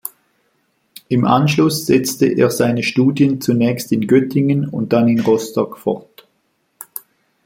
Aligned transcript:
Im 1.09 1.25
Anschluss 1.25 1.85
setzte 1.85 2.25
er 2.25 2.49
seine 2.49 2.81
Studien 2.81 3.39
zunächst 3.39 3.91
in 3.91 4.07
Göttingen 4.07 4.67
und 4.67 4.93
dann 4.93 5.07
in 5.07 5.19
Rostock 5.19 5.77
fort. 5.77 6.27